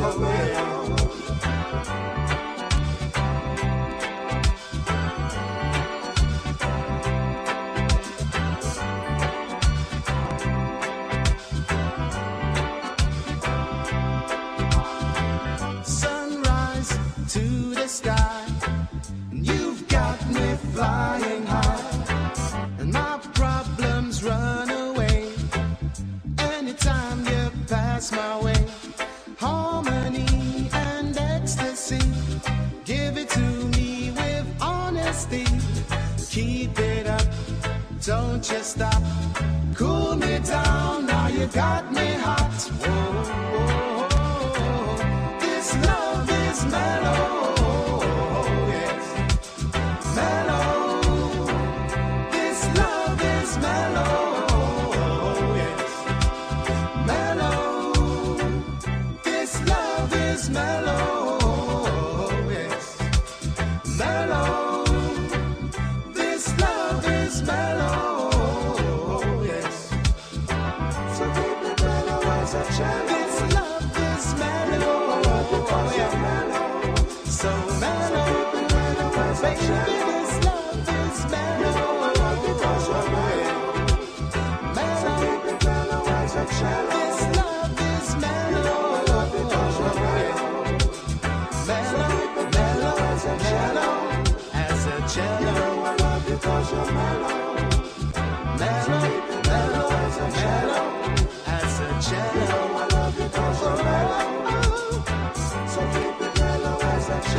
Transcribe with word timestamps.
love 0.00 0.20
you 0.20 0.37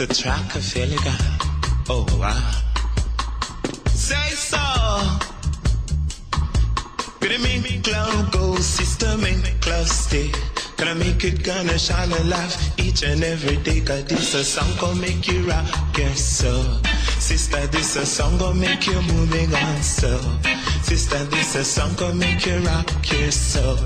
A 0.00 0.06
track 0.06 0.56
of 0.56 0.62
Feliga. 0.62 1.14
Oh 1.90 2.06
wow. 2.18 2.32
Say 3.92 4.30
so. 4.30 4.56
Gonna 7.20 7.38
make 7.38 7.86
love 7.86 8.32
go, 8.32 8.56
sister, 8.56 9.14
make 9.18 9.66
love 9.66 9.86
stay. 9.86 10.32
Gonna 10.78 10.94
make 10.94 11.22
it 11.24 11.44
gonna 11.44 11.78
shine 11.78 12.12
a 12.12 12.24
laugh 12.24 12.80
each 12.80 13.02
and 13.02 13.22
every 13.22 13.56
day. 13.58 13.80
Cause 13.80 14.04
this 14.06 14.32
a 14.32 14.42
song 14.42 14.72
gonna 14.80 14.98
make 15.02 15.28
you 15.28 15.46
rock 15.46 15.68
your 15.98 16.14
soul. 16.14 16.80
Sister, 17.18 17.66
this 17.66 17.96
a 17.96 18.06
song 18.06 18.38
gonna 18.38 18.54
make 18.54 18.86
you 18.86 19.02
moving 19.02 19.54
on 19.54 19.82
so. 19.82 20.18
Sister, 20.82 21.22
this 21.24 21.54
a 21.56 21.62
song 21.64 21.94
gonna 21.96 22.14
make 22.14 22.46
you 22.46 22.56
rock 22.60 22.88
your 23.12 23.30
soul. 23.30 23.76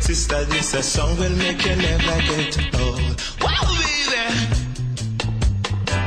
Sister, 0.00 0.44
this 0.46 0.74
a 0.74 0.82
song 0.82 1.16
will 1.18 1.36
make 1.36 1.64
you 1.64 1.76
never 1.76 2.18
get 2.26 2.58
old. 2.80 3.22
Oh, 3.40 3.46
wow, 3.46 4.48
baby! 4.50 4.61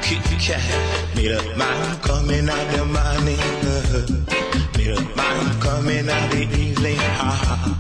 Meet 0.07 1.57
man 1.57 1.99
coming 2.01 2.47
out 2.47 2.71
the 2.71 2.85
morning. 2.85 3.39
uh, 3.65 4.77
Meet 4.77 5.15
man 5.17 5.59
coming 5.59 6.07
out 6.07 6.29
the 6.29 6.41
evening. 6.43 6.97
Ha. 6.97 7.75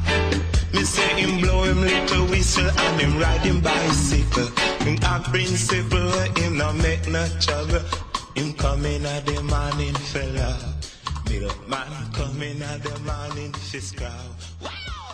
Me 0.73 0.81
say 0.81 1.21
him 1.21 1.39
blow 1.39 1.63
him 1.65 1.81
little 1.81 2.25
whistle 2.25 2.67
and 2.67 3.01
him 3.01 3.21
him 3.41 3.61
bicycle. 3.61 4.47
Him 4.83 4.97
a 5.03 5.19
principle, 5.29 6.09
him 6.35 6.57
no 6.57 6.73
make 6.73 7.07
no 7.07 7.27
trouble. 7.39 7.85
Him 8.33 8.53
coming 8.53 9.05
out 9.05 9.23
the 9.27 9.43
morning, 9.43 9.93
fella. 9.93 10.57
Meet 11.29 11.43
a 11.43 11.69
man 11.69 12.11
coming 12.11 12.59
out 12.63 12.81
the 12.81 12.99
morning, 13.01 13.53
fiscal. 13.53 14.07
Wow. 14.63 15.04